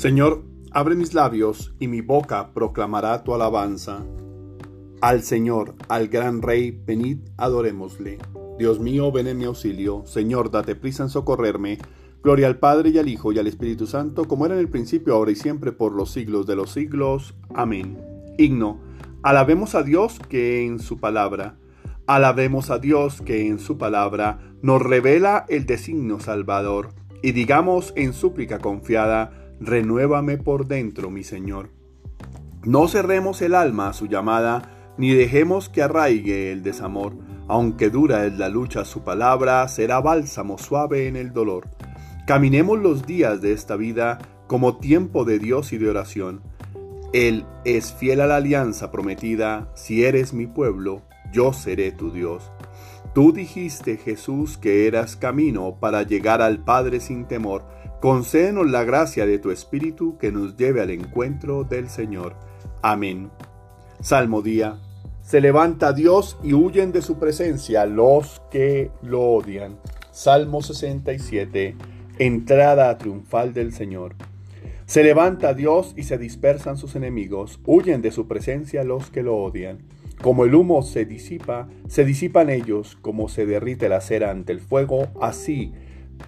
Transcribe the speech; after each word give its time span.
Señor, 0.00 0.44
abre 0.70 0.96
mis 0.96 1.12
labios 1.12 1.74
y 1.78 1.86
mi 1.86 2.00
boca 2.00 2.54
proclamará 2.54 3.22
tu 3.22 3.34
alabanza. 3.34 4.02
Al 5.02 5.22
Señor, 5.22 5.74
al 5.90 6.08
gran 6.08 6.40
Rey, 6.40 6.70
venid, 6.70 7.18
adorémosle. 7.36 8.16
Dios 8.58 8.80
mío, 8.80 9.12
ven 9.12 9.26
en 9.26 9.36
mi 9.36 9.44
auxilio. 9.44 10.06
Señor, 10.06 10.50
date 10.50 10.74
prisa 10.74 11.02
en 11.02 11.10
socorrerme. 11.10 11.76
Gloria 12.22 12.46
al 12.46 12.58
Padre 12.58 12.88
y 12.88 12.96
al 12.96 13.10
Hijo 13.10 13.30
y 13.30 13.38
al 13.40 13.46
Espíritu 13.46 13.86
Santo, 13.86 14.24
como 14.24 14.46
era 14.46 14.54
en 14.54 14.60
el 14.60 14.70
principio, 14.70 15.14
ahora 15.14 15.32
y 15.32 15.36
siempre, 15.36 15.70
por 15.70 15.92
los 15.92 16.10
siglos 16.10 16.46
de 16.46 16.56
los 16.56 16.70
siglos. 16.70 17.34
Amén. 17.54 17.98
Himno. 18.38 18.80
Alabemos 19.22 19.74
a 19.74 19.82
Dios 19.82 20.18
que 20.30 20.64
en 20.64 20.78
su 20.78 20.98
palabra. 20.98 21.58
Alabemos 22.06 22.70
a 22.70 22.78
Dios 22.78 23.20
que 23.20 23.46
en 23.46 23.58
su 23.58 23.76
palabra 23.76 24.38
nos 24.62 24.80
revela 24.80 25.44
el 25.50 25.66
designio 25.66 26.20
salvador. 26.20 26.94
Y 27.22 27.32
digamos 27.32 27.92
en 27.96 28.14
súplica 28.14 28.60
confiada, 28.60 29.39
renuévame 29.60 30.38
por 30.38 30.66
dentro, 30.66 31.10
mi 31.10 31.22
Señor. 31.22 31.70
No 32.64 32.88
cerremos 32.88 33.40
el 33.42 33.54
alma 33.54 33.88
a 33.88 33.92
su 33.92 34.06
llamada, 34.06 34.94
ni 34.98 35.12
dejemos 35.12 35.68
que 35.68 35.82
arraigue 35.82 36.52
el 36.52 36.62
desamor. 36.62 37.14
Aunque 37.48 37.90
dura 37.90 38.26
es 38.26 38.34
la 38.38 38.48
lucha, 38.48 38.84
su 38.84 39.02
palabra 39.02 39.66
será 39.68 40.00
bálsamo 40.00 40.58
suave 40.58 41.08
en 41.08 41.16
el 41.16 41.32
dolor. 41.32 41.68
Caminemos 42.26 42.78
los 42.78 43.06
días 43.06 43.40
de 43.40 43.52
esta 43.52 43.76
vida 43.76 44.18
como 44.46 44.76
tiempo 44.76 45.24
de 45.24 45.38
Dios 45.38 45.72
y 45.72 45.78
de 45.78 45.88
oración. 45.88 46.42
Él 47.12 47.44
es 47.64 47.92
fiel 47.92 48.20
a 48.20 48.26
la 48.26 48.36
alianza 48.36 48.92
prometida, 48.92 49.72
si 49.74 50.04
eres 50.04 50.32
mi 50.32 50.46
pueblo, 50.46 51.02
yo 51.32 51.52
seré 51.52 51.92
tu 51.92 52.12
Dios. 52.12 52.52
Tú 53.14 53.32
dijiste, 53.32 53.96
Jesús, 53.96 54.58
que 54.58 54.86
eras 54.86 55.16
camino 55.16 55.76
para 55.80 56.04
llegar 56.04 56.42
al 56.42 56.62
Padre 56.62 57.00
sin 57.00 57.26
temor. 57.26 57.64
Concédenos 58.00 58.70
la 58.70 58.82
gracia 58.84 59.26
de 59.26 59.38
tu 59.38 59.50
Espíritu 59.50 60.16
que 60.16 60.32
nos 60.32 60.56
lleve 60.56 60.80
al 60.80 60.88
encuentro 60.88 61.64
del 61.64 61.90
Señor. 61.90 62.34
Amén. 62.80 63.30
Salmo 64.00 64.40
día. 64.40 64.78
Se 65.20 65.42
levanta 65.42 65.92
Dios 65.92 66.38
y 66.42 66.54
huyen 66.54 66.92
de 66.92 67.02
su 67.02 67.18
presencia 67.18 67.84
los 67.84 68.40
que 68.50 68.90
lo 69.02 69.20
odian. 69.20 69.78
Salmo 70.12 70.62
67. 70.62 71.76
Entrada 72.18 72.96
triunfal 72.96 73.52
del 73.52 73.74
Señor. 73.74 74.14
Se 74.86 75.04
levanta 75.04 75.52
Dios 75.52 75.92
y 75.94 76.04
se 76.04 76.16
dispersan 76.16 76.78
sus 76.78 76.96
enemigos, 76.96 77.60
huyen 77.66 78.00
de 78.00 78.12
su 78.12 78.26
presencia 78.26 78.82
los 78.82 79.10
que 79.10 79.22
lo 79.22 79.36
odian. 79.36 79.80
Como 80.22 80.46
el 80.46 80.54
humo 80.54 80.80
se 80.82 81.04
disipa, 81.04 81.68
se 81.86 82.06
disipan 82.06 82.48
ellos, 82.48 82.96
como 83.02 83.28
se 83.28 83.44
derrite 83.44 83.90
la 83.90 84.00
cera 84.00 84.30
ante 84.30 84.52
el 84.52 84.60
fuego, 84.60 85.08
así 85.20 85.74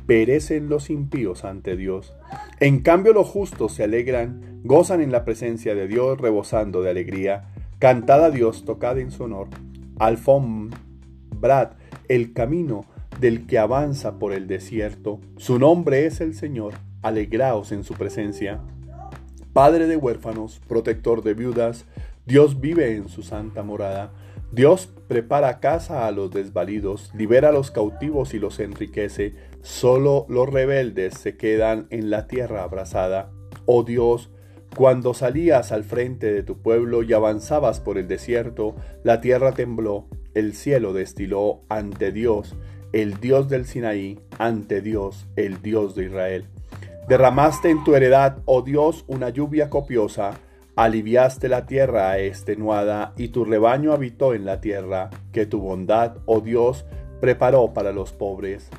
perecen 0.07 0.69
los 0.69 0.91
impíos 0.91 1.45
ante 1.45 1.77
Dios. 1.77 2.15
En 2.61 2.81
cambio 2.81 3.13
los 3.13 3.29
justos 3.29 3.73
se 3.75 3.85
alegran, 3.85 4.61
gozan 4.65 5.01
en 5.01 5.13
la 5.13 5.25
presencia 5.25 5.75
de 5.75 5.89
Dios, 5.89 6.21
rebosando 6.21 6.83
de 6.83 6.91
alegría. 6.91 7.53
Cantad 7.79 8.25
a 8.25 8.31
Dios, 8.31 8.65
tocad 8.65 8.99
en 8.99 9.11
su 9.11 9.25
honor. 9.25 9.49
Alfombrad 9.99 11.73
el 12.09 12.33
camino 12.33 12.85
del 13.21 13.47
que 13.47 13.59
avanza 13.59 14.19
por 14.19 14.33
el 14.33 14.47
desierto. 14.47 15.21
Su 15.37 15.59
nombre 15.59 16.07
es 16.07 16.21
el 16.21 16.35
Señor. 16.35 16.75
Alegraos 17.03 17.73
en 17.73 17.85
su 17.85 17.95
presencia. 17.95 18.61
Padre 19.53 19.87
de 19.87 19.97
huérfanos, 19.97 20.61
protector 20.69 21.23
de 21.23 21.35
viudas, 21.35 21.85
Dios 22.25 22.61
vive 22.61 22.97
en 22.97 23.09
su 23.09 23.23
santa 23.23 23.63
morada. 23.63 24.13
Dios 24.53 24.89
prepara 25.09 25.61
casa 25.61 26.07
a 26.07 26.11
los 26.11 26.31
desvalidos, 26.31 27.11
libera 27.15 27.49
a 27.49 27.53
los 27.53 27.71
cautivos 27.71 28.35
y 28.35 28.39
los 28.39 28.61
enriquece. 28.61 29.35
Solo 29.63 30.27
los 30.29 30.49
rebeldes 30.49 31.15
se 31.15 31.37
quedan 31.37 31.87
en 31.91 32.11
la 32.11 32.27
tierra 32.27 32.63
abrasada. 32.63 33.31
Oh 33.65 33.85
Dios, 33.85 34.31
cuando 34.77 35.15
salías 35.15 35.73
al 35.73 35.85
frente 35.85 36.33
de 36.33 36.43
tu 36.43 36.61
pueblo 36.61 37.03
y 37.03 37.13
avanzabas 37.13 37.81
por 37.81 37.97
el 37.97 38.09
desierto, 38.09 38.75
la 39.03 39.21
tierra 39.21 39.53
tembló, 39.53 40.09
el 40.35 40.55
cielo 40.55 40.93
destiló 40.93 41.63
ante 41.69 42.13
Dios, 42.13 42.57
el 42.93 43.21
Dios 43.21 43.49
del 43.49 43.67
Sinaí, 43.67 44.21
ante 44.39 44.83
Dios, 44.83 45.27
el 45.37 45.63
Dios 45.63 45.95
de 45.95 46.07
Israel. 46.07 46.47
Derramaste 47.09 47.71
en 47.71 47.85
tu 47.85 47.95
heredad, 47.95 48.39
oh 48.45 48.63
Dios, 48.63 49.05
una 49.07 49.31
lluvia 49.31 49.71
copiosa, 49.71 50.33
Aliviaste 50.75 51.51
la 51.51 51.67
tierra 51.67 52.19
extenuada 52.19 53.13
y 53.19 53.29
tu 53.29 53.45
rebaño 53.45 53.93
habitó 53.93 54.33
en 54.33 54.47
la 54.47 54.63
tierra 54.63 55.11
que 55.31 55.45
tu 55.45 55.61
bondad, 55.61 56.17
oh 56.25 56.41
Dios, 56.41 56.87
preparó 57.21 57.75
para 57.75 57.93
los 57.93 58.13
pobres. 58.13 58.71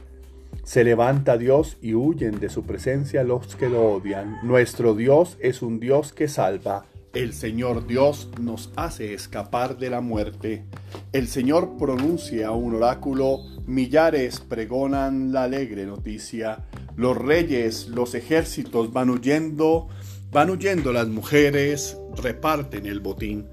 Se 0.63 0.83
levanta 0.83 1.37
Dios 1.37 1.77
y 1.81 1.93
huyen 1.93 2.39
de 2.39 2.49
su 2.49 2.63
presencia 2.63 3.23
los 3.23 3.55
que 3.55 3.69
lo 3.69 3.93
odian. 3.93 4.39
Nuestro 4.43 4.95
Dios 4.95 5.37
es 5.39 5.61
un 5.61 5.79
Dios 5.79 6.13
que 6.13 6.27
salva. 6.27 6.85
El 7.13 7.33
Señor 7.33 7.85
Dios 7.85 8.29
nos 8.39 8.71
hace 8.75 9.13
escapar 9.13 9.77
de 9.77 9.89
la 9.89 10.01
muerte. 10.01 10.63
El 11.11 11.27
Señor 11.27 11.77
pronuncia 11.77 12.51
un 12.51 12.75
oráculo, 12.75 13.39
millares 13.67 14.39
pregonan 14.39 15.31
la 15.31 15.43
alegre 15.43 15.85
noticia. 15.85 16.65
Los 16.95 17.17
reyes, 17.17 17.87
los 17.89 18.15
ejércitos 18.15 18.91
van 18.93 19.09
huyendo 19.09 19.89
Van 20.33 20.49
huyendo 20.49 20.91
las 20.91 21.07
mujeres, 21.07 21.95
reparten 22.15 22.87
el 22.87 23.01
botín. 23.01 23.45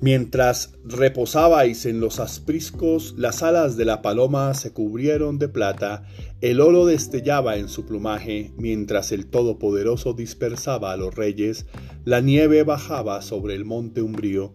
Mientras 0.00 0.74
reposabais 0.84 1.86
en 1.86 2.00
los 2.00 2.20
aspriscos, 2.20 3.14
las 3.16 3.42
alas 3.42 3.76
de 3.76 3.84
la 3.84 4.02
paloma 4.02 4.52
se 4.54 4.72
cubrieron 4.72 5.38
de 5.38 5.48
plata, 5.48 6.04
el 6.40 6.60
oro 6.60 6.84
destellaba 6.84 7.56
en 7.56 7.68
su 7.68 7.86
plumaje, 7.86 8.52
mientras 8.56 9.12
el 9.12 9.26
Todopoderoso 9.26 10.12
dispersaba 10.12 10.92
a 10.92 10.96
los 10.96 11.14
reyes, 11.14 11.66
la 12.04 12.20
nieve 12.20 12.64
bajaba 12.64 13.22
sobre 13.22 13.54
el 13.54 13.64
monte 13.64 14.02
umbrío. 14.02 14.52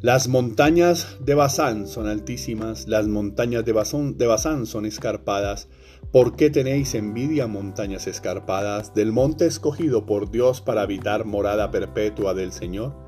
Las 0.00 0.28
montañas 0.28 1.18
de 1.20 1.34
Bazán 1.34 1.88
son 1.88 2.06
altísimas, 2.06 2.86
las 2.86 3.08
montañas 3.08 3.64
de, 3.64 3.72
de 4.16 4.26
Bazán 4.26 4.66
son 4.66 4.86
escarpadas, 4.86 5.68
¿Por 6.12 6.36
qué 6.36 6.48
tenéis 6.48 6.94
envidia, 6.94 7.46
montañas 7.46 8.06
escarpadas, 8.06 8.94
del 8.94 9.12
monte 9.12 9.44
escogido 9.44 10.06
por 10.06 10.30
Dios 10.30 10.62
para 10.62 10.80
habitar 10.80 11.26
morada 11.26 11.70
perpetua 11.70 12.32
del 12.32 12.52
Señor? 12.52 13.07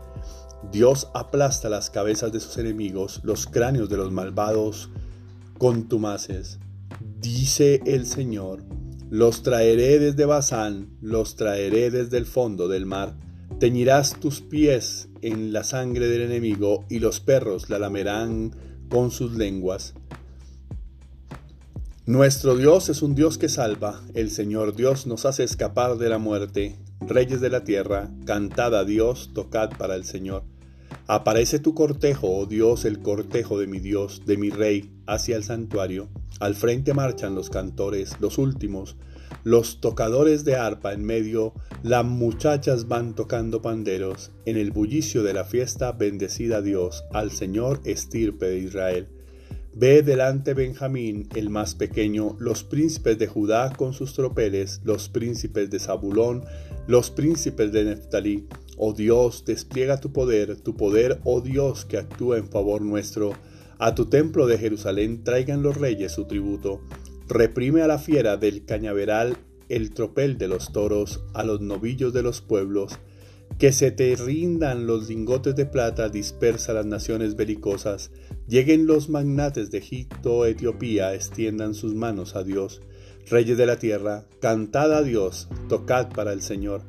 Dios 0.69 1.09
aplasta 1.13 1.69
las 1.69 1.89
cabezas 1.89 2.31
de 2.31 2.39
sus 2.39 2.57
enemigos, 2.57 3.21
los 3.23 3.47
cráneos 3.47 3.89
de 3.89 3.97
los 3.97 4.11
malvados 4.11 4.89
contumaces. 5.57 6.59
Dice 7.19 7.81
el 7.85 8.05
Señor, 8.05 8.63
los 9.09 9.43
traeré 9.43 9.99
desde 9.99 10.25
Bazán, 10.25 10.89
los 11.01 11.35
traeré 11.35 11.91
desde 11.91 12.17
el 12.17 12.25
fondo 12.25 12.67
del 12.67 12.85
mar. 12.85 13.15
Teñirás 13.59 14.19
tus 14.19 14.41
pies 14.41 15.09
en 15.21 15.51
la 15.51 15.63
sangre 15.63 16.07
del 16.07 16.21
enemigo 16.21 16.85
y 16.89 16.99
los 16.99 17.19
perros 17.19 17.69
la 17.69 17.79
lamerán 17.79 18.55
con 18.89 19.11
sus 19.11 19.33
lenguas. 19.33 19.93
Nuestro 22.05 22.55
Dios 22.55 22.89
es 22.89 23.01
un 23.01 23.13
Dios 23.13 23.37
que 23.37 23.49
salva, 23.49 24.01
el 24.15 24.31
Señor 24.31 24.75
Dios 24.75 25.05
nos 25.05 25.25
hace 25.25 25.43
escapar 25.43 25.97
de 25.97 26.09
la 26.09 26.17
muerte. 26.17 26.75
Reyes 26.99 27.41
de 27.41 27.49
la 27.49 27.63
tierra, 27.63 28.09
cantad 28.25 28.75
a 28.75 28.85
Dios, 28.85 29.31
tocad 29.33 29.69
para 29.77 29.95
el 29.95 30.03
Señor. 30.03 30.43
Aparece 31.13 31.59
tu 31.59 31.73
cortejo, 31.73 32.29
oh 32.29 32.45
Dios, 32.45 32.85
el 32.85 33.01
cortejo 33.01 33.59
de 33.59 33.67
mi 33.67 33.79
Dios, 33.79 34.21
de 34.25 34.37
mi 34.37 34.49
Rey, 34.49 34.93
hacia 35.07 35.35
el 35.35 35.43
santuario. 35.43 36.07
Al 36.39 36.55
frente 36.55 36.93
marchan 36.93 37.35
los 37.35 37.49
cantores, 37.49 38.15
los 38.21 38.37
últimos, 38.37 38.95
los 39.43 39.81
tocadores 39.81 40.45
de 40.45 40.55
arpa 40.55 40.93
en 40.93 41.03
medio, 41.03 41.53
las 41.83 42.05
muchachas 42.05 42.87
van 42.87 43.13
tocando 43.13 43.61
panderos. 43.61 44.31
En 44.45 44.55
el 44.55 44.71
bullicio 44.71 45.21
de 45.21 45.33
la 45.33 45.43
fiesta, 45.43 45.91
bendecida 45.91 46.61
Dios, 46.61 47.03
al 47.11 47.31
Señor 47.31 47.81
estirpe 47.83 48.45
de 48.45 48.59
Israel. 48.59 49.09
Ve 49.73 50.03
delante 50.03 50.53
Benjamín, 50.53 51.29
el 51.35 51.49
más 51.49 51.75
pequeño, 51.75 52.35
los 52.39 52.65
príncipes 52.65 53.17
de 53.17 53.27
Judá 53.27 53.73
con 53.75 53.93
sus 53.93 54.13
tropeles, 54.13 54.79
los 54.83 55.07
príncipes 55.07 55.69
de 55.69 55.79
Zabulón, 55.79 56.43
los 56.87 57.09
príncipes 57.09 57.71
de 57.71 57.85
Neftalí. 57.85 58.47
Oh 58.83 58.93
Dios, 58.93 59.45
despliega 59.45 59.99
tu 59.99 60.11
poder, 60.11 60.55
tu 60.55 60.75
poder, 60.75 61.19
oh 61.23 61.41
Dios, 61.41 61.85
que 61.85 61.97
actúa 61.97 62.39
en 62.39 62.49
favor 62.49 62.81
nuestro. 62.81 63.33
A 63.77 63.93
tu 63.93 64.07
templo 64.07 64.47
de 64.47 64.57
Jerusalén 64.57 65.23
traigan 65.23 65.61
los 65.61 65.77
reyes 65.77 66.13
su 66.13 66.25
tributo. 66.25 66.81
Reprime 67.27 67.83
a 67.83 67.87
la 67.87 67.99
fiera 67.99 68.37
del 68.37 68.65
cañaveral 68.65 69.37
el 69.69 69.91
tropel 69.91 70.39
de 70.39 70.47
los 70.47 70.73
toros, 70.73 71.23
a 71.35 71.43
los 71.43 71.61
novillos 71.61 72.11
de 72.11 72.23
los 72.23 72.41
pueblos 72.41 72.97
Que 73.59 73.71
se 73.71 73.91
te 73.91 74.15
rindan 74.15 74.87
los 74.87 75.09
lingotes 75.09 75.55
de 75.55 75.67
plata, 75.67 76.09
dispersa 76.09 76.73
las 76.73 76.87
naciones 76.87 77.35
belicosas. 77.35 78.09
Lleguen 78.47 78.87
los 78.87 79.09
magnates 79.09 79.69
de 79.69 79.77
Egipto, 79.77 80.47
Etiopía, 80.47 81.13
extiendan 81.13 81.75
sus 81.75 81.93
manos 81.93 82.35
a 82.35 82.41
Dios. 82.41 82.81
Reyes 83.29 83.59
de 83.59 83.67
la 83.67 83.77
tierra, 83.77 84.25
cantad 84.39 84.91
a 84.91 85.03
Dios, 85.03 85.49
tocad 85.69 86.09
para 86.09 86.33
el 86.33 86.41
Señor, 86.41 86.81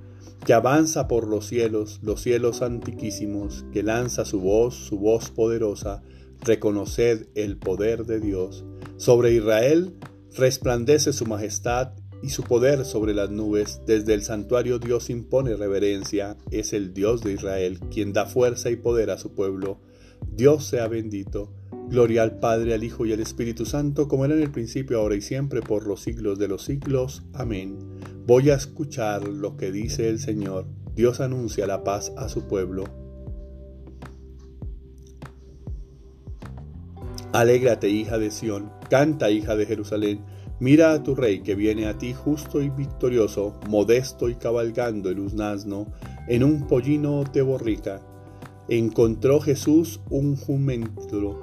que 0.44 0.52
avanza 0.52 1.06
por 1.06 1.28
los 1.28 1.46
cielos, 1.46 2.00
los 2.02 2.20
cielos 2.22 2.62
antiquísimos, 2.62 3.64
que 3.72 3.82
lanza 3.82 4.24
su 4.24 4.40
voz, 4.40 4.74
su 4.74 4.98
voz 4.98 5.30
poderosa. 5.30 6.02
Reconoced 6.40 7.28
el 7.36 7.56
poder 7.56 8.04
de 8.04 8.18
Dios. 8.18 8.64
Sobre 8.96 9.32
Israel 9.32 9.94
resplandece 10.36 11.12
su 11.12 11.26
majestad 11.26 11.92
y 12.22 12.30
su 12.30 12.42
poder 12.42 12.84
sobre 12.84 13.14
las 13.14 13.30
nubes. 13.30 13.80
Desde 13.86 14.14
el 14.14 14.22
santuario 14.22 14.80
Dios 14.80 15.10
impone 15.10 15.54
reverencia. 15.54 16.36
Es 16.50 16.72
el 16.72 16.94
Dios 16.94 17.22
de 17.22 17.34
Israel 17.34 17.78
quien 17.92 18.12
da 18.12 18.26
fuerza 18.26 18.70
y 18.70 18.76
poder 18.76 19.10
a 19.10 19.18
su 19.18 19.34
pueblo. 19.34 19.78
Dios 20.34 20.64
sea 20.64 20.88
bendito. 20.88 21.52
Gloria 21.92 22.22
al 22.22 22.38
Padre, 22.38 22.72
al 22.72 22.84
Hijo 22.84 23.04
y 23.04 23.12
al 23.12 23.20
Espíritu 23.20 23.66
Santo, 23.66 24.08
como 24.08 24.24
era 24.24 24.32
en 24.34 24.40
el 24.40 24.50
principio, 24.50 24.98
ahora 24.98 25.14
y 25.14 25.20
siempre, 25.20 25.60
por 25.60 25.86
los 25.86 26.00
siglos 26.00 26.38
de 26.38 26.48
los 26.48 26.64
siglos. 26.64 27.22
Amén. 27.34 27.78
Voy 28.26 28.48
a 28.48 28.54
escuchar 28.54 29.28
lo 29.28 29.58
que 29.58 29.70
dice 29.70 30.08
el 30.08 30.18
Señor. 30.18 30.64
Dios 30.96 31.20
anuncia 31.20 31.66
la 31.66 31.84
paz 31.84 32.10
a 32.16 32.30
su 32.30 32.48
pueblo. 32.48 32.84
Alégrate, 37.34 37.90
hija 37.90 38.16
de 38.16 38.30
Sión, 38.30 38.72
canta, 38.88 39.30
hija 39.30 39.54
de 39.54 39.66
Jerusalén 39.66 40.24
Mira 40.62 40.92
a 40.92 41.02
tu 41.02 41.16
rey 41.16 41.40
que 41.40 41.56
viene 41.56 41.88
a 41.88 41.98
ti 41.98 42.14
justo 42.14 42.62
y 42.62 42.70
victorioso, 42.70 43.58
modesto 43.68 44.28
y 44.28 44.36
cabalgando 44.36 45.10
en 45.10 45.18
un 45.18 45.42
asno, 45.42 45.92
en 46.28 46.44
un 46.44 46.68
pollino 46.68 47.24
de 47.24 47.42
borrica. 47.42 48.00
Encontró 48.68 49.40
Jesús 49.40 50.00
un 50.08 50.36
jumento 50.36 51.40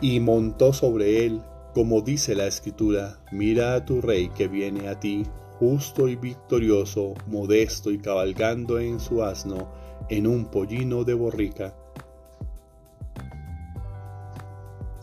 y 0.00 0.20
montó 0.20 0.72
sobre 0.72 1.26
él, 1.26 1.40
como 1.74 2.00
dice 2.00 2.34
la 2.34 2.46
escritura, 2.46 3.18
mira 3.32 3.74
a 3.74 3.84
tu 3.84 4.00
rey 4.00 4.28
que 4.30 4.48
viene 4.48 4.88
a 4.88 4.98
ti, 4.98 5.24
justo 5.58 6.08
y 6.08 6.16
victorioso, 6.16 7.14
modesto 7.26 7.90
y 7.90 7.98
cabalgando 7.98 8.78
en 8.78 9.00
su 9.00 9.22
asno, 9.22 9.68
en 10.08 10.26
un 10.26 10.46
pollino 10.46 11.04
de 11.04 11.14
borrica. 11.14 11.74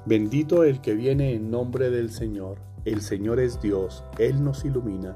Bendito 0.06 0.64
el 0.64 0.82
que 0.82 0.94
viene 0.94 1.34
en 1.34 1.50
nombre 1.50 1.90
del 1.90 2.12
Señor 2.12 2.58
el 2.86 3.02
Señor 3.02 3.40
es 3.40 3.62
Dios, 3.62 4.04
Él 4.18 4.44
nos 4.44 4.66
ilumina. 4.66 5.16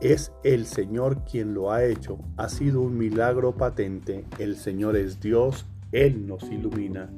Es 0.00 0.32
el 0.44 0.66
Señor 0.66 1.24
quien 1.24 1.52
lo 1.52 1.72
ha 1.72 1.84
hecho. 1.84 2.18
Ha 2.36 2.48
sido 2.48 2.80
un 2.80 2.96
milagro 2.96 3.56
patente. 3.56 4.24
El 4.38 4.56
Señor 4.56 4.96
es 4.96 5.18
Dios, 5.20 5.66
Él 5.90 6.28
nos 6.28 6.44
ilumina. 6.44 7.10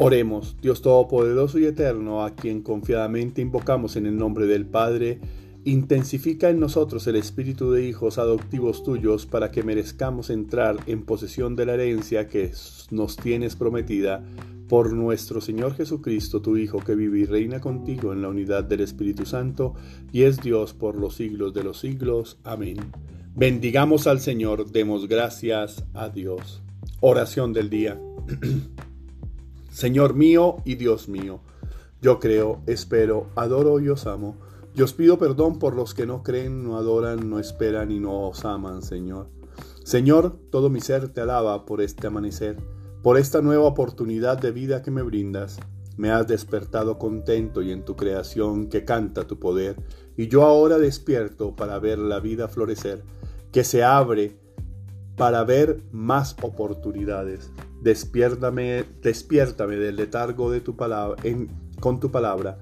Oremos, 0.00 0.56
Dios 0.62 0.80
Todopoderoso 0.80 1.58
y 1.58 1.64
Eterno, 1.64 2.24
a 2.24 2.36
quien 2.36 2.62
confiadamente 2.62 3.42
invocamos 3.42 3.96
en 3.96 4.06
el 4.06 4.16
nombre 4.16 4.46
del 4.46 4.64
Padre, 4.64 5.18
intensifica 5.64 6.50
en 6.50 6.60
nosotros 6.60 7.04
el 7.08 7.16
espíritu 7.16 7.72
de 7.72 7.84
hijos 7.84 8.16
adoptivos 8.18 8.84
tuyos 8.84 9.26
para 9.26 9.50
que 9.50 9.64
merezcamos 9.64 10.30
entrar 10.30 10.76
en 10.86 11.02
posesión 11.04 11.56
de 11.56 11.66
la 11.66 11.74
herencia 11.74 12.28
que 12.28 12.52
nos 12.92 13.16
tienes 13.16 13.56
prometida 13.56 14.22
por 14.68 14.92
nuestro 14.92 15.40
Señor 15.40 15.74
Jesucristo, 15.74 16.42
tu 16.42 16.56
Hijo, 16.56 16.78
que 16.78 16.94
vive 16.94 17.18
y 17.18 17.24
reina 17.24 17.60
contigo 17.60 18.12
en 18.12 18.22
la 18.22 18.28
unidad 18.28 18.62
del 18.62 18.82
Espíritu 18.82 19.26
Santo, 19.26 19.74
y 20.12 20.22
es 20.22 20.40
Dios 20.40 20.74
por 20.74 20.94
los 20.94 21.16
siglos 21.16 21.54
de 21.54 21.64
los 21.64 21.80
siglos. 21.80 22.38
Amén. 22.44 22.76
Bendigamos 23.34 24.06
al 24.06 24.20
Señor, 24.20 24.70
demos 24.70 25.08
gracias 25.08 25.82
a 25.92 26.08
Dios. 26.08 26.62
Oración 27.00 27.52
del 27.52 27.68
día. 27.68 28.00
Señor 29.70 30.14
mío 30.14 30.56
y 30.64 30.74
Dios 30.76 31.08
mío, 31.08 31.40
yo 32.00 32.20
creo, 32.20 32.62
espero, 32.66 33.28
adoro 33.36 33.80
y 33.80 33.88
os 33.88 34.06
amo. 34.06 34.36
Yo 34.74 34.84
os 34.84 34.92
pido 34.92 35.18
perdón 35.18 35.58
por 35.58 35.74
los 35.74 35.94
que 35.94 36.06
no 36.06 36.22
creen, 36.22 36.62
no 36.64 36.76
adoran, 36.76 37.28
no 37.28 37.38
esperan 37.38 37.90
y 37.90 37.98
no 37.98 38.28
os 38.28 38.44
aman, 38.44 38.82
Señor. 38.82 39.28
Señor, 39.82 40.38
todo 40.50 40.70
mi 40.70 40.80
ser 40.80 41.08
te 41.08 41.20
alaba 41.20 41.64
por 41.64 41.80
este 41.80 42.06
amanecer 42.06 42.56
por 43.02 43.16
esta 43.16 43.40
nueva 43.40 43.64
oportunidad 43.64 44.38
de 44.38 44.50
vida 44.50 44.82
que 44.82 44.90
me 44.90 45.02
brindas. 45.02 45.58
Me 45.96 46.10
has 46.10 46.26
despertado 46.26 46.98
contento 46.98 47.62
y 47.62 47.72
en 47.72 47.84
tu 47.84 47.96
creación 47.96 48.68
que 48.68 48.84
canta 48.84 49.26
tu 49.26 49.38
poder, 49.38 49.76
y 50.16 50.28
yo 50.28 50.44
ahora 50.44 50.78
despierto 50.78 51.56
para 51.56 51.78
ver 51.78 51.98
la 51.98 52.20
vida 52.20 52.48
florecer, 52.48 53.02
que 53.52 53.64
se 53.64 53.82
abre 53.82 54.36
para 55.16 55.42
ver 55.44 55.80
más 55.90 56.36
oportunidades. 56.42 57.50
Despiértame, 57.82 58.84
despiértame 59.02 59.76
del 59.76 59.96
letargo 59.96 60.50
de 60.50 60.60
tu 60.60 60.76
palabra, 60.76 61.22
con 61.80 62.00
tu 62.00 62.10
palabra. 62.10 62.58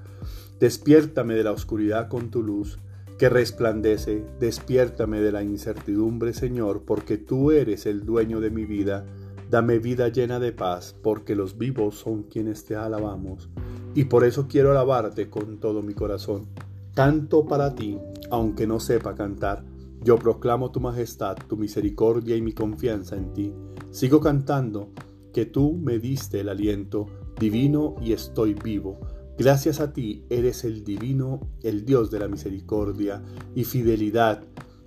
Despiértame 0.59 1.35
de 1.35 1.43
la 1.43 1.51
oscuridad 1.51 2.07
con 2.07 2.29
tu 2.29 2.43
luz, 2.43 2.79
que 3.17 3.29
resplandece. 3.29 4.23
Despiértame 4.39 5.19
de 5.21 5.31
la 5.31 5.43
incertidumbre, 5.43 6.33
Señor, 6.33 6.83
porque 6.85 7.17
tú 7.17 7.51
eres 7.51 7.85
el 7.85 8.05
dueño 8.05 8.39
de 8.39 8.51
mi 8.51 8.65
vida 8.65 9.05
Dame 9.49 9.79
vida 9.79 10.09
llena 10.09 10.41
de 10.41 10.51
paz, 10.51 10.93
porque 11.01 11.33
los 11.33 11.57
vivos 11.57 11.95
son 11.95 12.23
quienes 12.23 12.65
te 12.65 12.75
alabamos. 12.75 13.49
Y 13.95 14.03
por 14.05 14.25
eso 14.25 14.47
quiero 14.49 14.71
alabarte 14.71 15.29
con 15.29 15.57
todo 15.61 15.81
mi 15.81 15.93
corazón. 15.93 16.47
Canto 16.93 17.45
para 17.45 17.73
ti, 17.73 17.97
aunque 18.29 18.67
no 18.67 18.81
sepa 18.81 19.15
cantar. 19.15 19.63
Yo 20.03 20.17
proclamo 20.17 20.71
tu 20.71 20.81
majestad, 20.81 21.37
tu 21.47 21.55
misericordia 21.55 22.35
y 22.35 22.41
mi 22.41 22.51
confianza 22.51 23.15
en 23.15 23.33
ti. 23.33 23.53
Sigo 23.91 24.19
cantando, 24.19 24.91
que 25.33 25.45
tú 25.45 25.73
me 25.73 25.99
diste 25.99 26.39
el 26.39 26.49
aliento 26.49 27.07
divino 27.39 27.95
y 28.01 28.13
estoy 28.13 28.53
vivo. 28.53 28.99
Gracias 29.37 29.79
a 29.79 29.93
ti 29.93 30.25
eres 30.29 30.63
el 30.63 30.83
divino, 30.83 31.39
el 31.61 31.85
Dios 31.85 32.09
de 32.09 32.19
la 32.19 32.27
misericordia 32.27 33.23
y 33.53 33.63
fidelidad, 33.63 34.43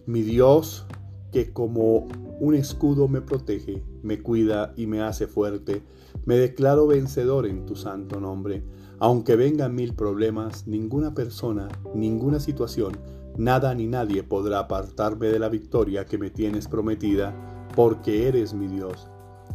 mi 0.07 0.23
Dios 0.23 0.87
que 1.33 1.53
como 1.53 2.09
un 2.41 2.55
escudo 2.55 3.07
me 3.07 3.21
protege, 3.21 3.85
me 4.03 4.21
cuida 4.21 4.73
y 4.77 4.87
me 4.87 5.03
hace 5.03 5.27
fuerte. 5.27 5.83
Me 6.25 6.37
declaro 6.37 6.87
vencedor 6.87 7.47
en 7.47 7.67
tu 7.67 7.77
santo 7.77 8.21
nombre. 8.21 8.65
Aunque 8.99 9.37
vengan 9.37 9.75
mil 9.75 9.95
problemas, 9.95 10.67
ninguna 10.67 11.15
persona, 11.15 11.69
ninguna 11.95 12.41
situación, 12.41 12.99
nada 13.39 13.75
ni 13.75 13.87
nadie 13.87 14.23
podrá 14.23 14.61
apartarme 14.61 15.29
de 15.29 15.39
la 15.39 15.49
victoria 15.49 16.07
que 16.07 16.19
me 16.19 16.31
tienes 16.31 16.67
prometida, 16.67 17.35
porque 17.75 18.29
eres 18.29 18.55
mi 18.55 18.67
Dios. 18.67 19.09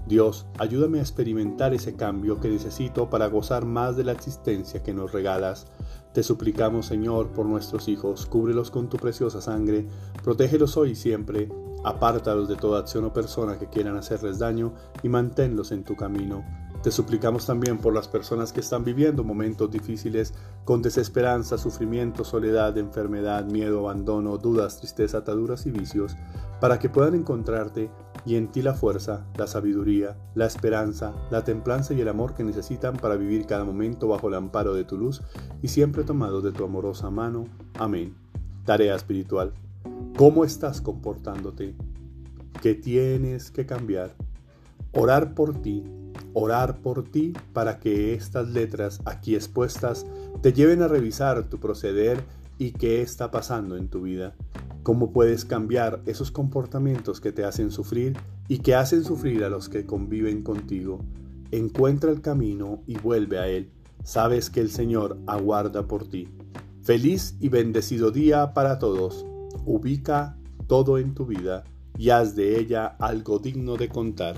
Dios, 0.07 0.45
ayúdame 0.59 0.99
a 0.99 1.01
experimentar 1.01 1.73
ese 1.73 1.95
cambio 1.95 2.39
que 2.39 2.49
necesito 2.49 3.09
para 3.09 3.27
gozar 3.27 3.65
más 3.65 3.97
de 3.97 4.03
la 4.03 4.11
existencia 4.11 4.83
que 4.83 4.93
nos 4.93 5.11
regalas. 5.11 5.65
Te 6.13 6.21
suplicamos, 6.21 6.85
Señor, 6.85 7.29
por 7.29 7.47
nuestros 7.47 7.87
hijos, 7.87 8.27
cúbrelos 8.27 8.69
con 8.69 8.87
tu 8.87 8.97
preciosa 8.97 9.41
sangre, 9.41 9.87
protégelos 10.23 10.77
hoy 10.77 10.91
y 10.91 10.95
siempre, 10.95 11.49
apártalos 11.83 12.47
de 12.47 12.55
toda 12.55 12.79
acción 12.79 13.05
o 13.05 13.13
persona 13.13 13.57
que 13.57 13.67
quieran 13.67 13.97
hacerles 13.97 14.39
daño 14.39 14.73
y 15.01 15.09
manténlos 15.09 15.71
en 15.71 15.83
tu 15.83 15.95
camino. 15.95 16.64
Te 16.85 16.91
suplicamos 16.91 17.47
también 17.47 17.79
por 17.79 17.95
las 17.95 18.07
personas 18.07 18.53
que 18.53 18.59
están 18.59 18.83
viviendo 18.83 19.23
momentos 19.23 19.71
difíciles 19.71 20.35
con 20.65 20.83
desesperanza, 20.83 21.57
sufrimiento, 21.57 22.23
soledad, 22.23 22.77
enfermedad, 22.77 23.43
miedo, 23.45 23.79
abandono, 23.79 24.37
dudas, 24.37 24.77
tristeza, 24.77 25.17
ataduras 25.17 25.65
y 25.65 25.71
vicios, 25.71 26.15
para 26.61 26.77
que 26.77 26.87
puedan 26.87 27.15
encontrarte 27.15 27.89
y 28.23 28.35
en 28.35 28.51
ti 28.51 28.61
la 28.61 28.75
fuerza, 28.75 29.25
la 29.35 29.47
sabiduría, 29.47 30.15
la 30.35 30.45
esperanza, 30.45 31.15
la 31.31 31.43
templanza 31.43 31.95
y 31.95 32.01
el 32.01 32.07
amor 32.07 32.35
que 32.35 32.43
necesitan 32.43 32.97
para 32.97 33.15
vivir 33.15 33.47
cada 33.47 33.65
momento 33.65 34.07
bajo 34.07 34.27
el 34.27 34.35
amparo 34.35 34.75
de 34.75 34.83
tu 34.83 34.95
luz 34.95 35.23
y 35.63 35.69
siempre 35.69 36.03
tomados 36.03 36.43
de 36.43 36.51
tu 36.51 36.65
amorosa 36.65 37.09
mano. 37.09 37.45
Amén. 37.79 38.13
Tarea 38.63 38.93
espiritual. 38.93 39.53
¿Cómo 40.15 40.45
estás 40.45 40.81
comportándote? 40.81 41.73
¿Qué 42.61 42.75
tienes 42.75 43.49
que 43.49 43.65
cambiar? 43.65 44.13
Orar 44.93 45.33
por 45.33 45.63
ti, 45.63 45.83
orar 46.35 46.81
por 46.81 47.03
ti 47.03 47.33
para 47.53 47.79
que 47.79 48.13
estas 48.13 48.49
letras 48.49 49.01
aquí 49.05 49.33
expuestas 49.33 50.05
te 50.43 50.53
lleven 50.53 50.83
a 50.83 50.87
revisar 50.87 51.49
tu 51.49 51.59
proceder 51.59 52.23
y 52.59 52.73
qué 52.73 53.01
está 53.01 53.31
pasando 53.31 53.75
en 53.75 53.87
tu 53.87 54.03
vida 54.03 54.35
cómo 54.85 55.11
puedes 55.11 55.45
cambiar 55.45 56.03
esos 56.05 56.29
comportamientos 56.29 57.19
que 57.19 57.31
te 57.31 57.43
hacen 57.43 57.71
sufrir 57.71 58.15
y 58.47 58.59
que 58.59 58.75
hacen 58.75 59.03
sufrir 59.03 59.43
a 59.43 59.49
los 59.49 59.67
que 59.67 59.87
conviven 59.87 60.43
contigo. 60.43 60.99
Encuentra 61.49 62.11
el 62.11 62.21
camino 62.21 62.83
y 62.85 62.95
vuelve 62.99 63.39
a 63.39 63.47
él. 63.47 63.71
Sabes 64.03 64.51
que 64.51 64.59
el 64.59 64.69
Señor 64.69 65.17
aguarda 65.25 65.87
por 65.87 66.07
ti. 66.07 66.27
Feliz 66.83 67.35
y 67.39 67.49
bendecido 67.49 68.11
día 68.11 68.53
para 68.53 68.77
todos. 68.77 69.25
Ubica 69.65 70.37
todo 70.67 70.99
en 70.99 71.15
tu 71.15 71.25
vida 71.25 71.63
y 71.97 72.11
haz 72.11 72.35
de 72.35 72.59
ella 72.59 72.85
algo 72.99 73.39
digno 73.39 73.77
de 73.77 73.89
contar. 73.89 74.35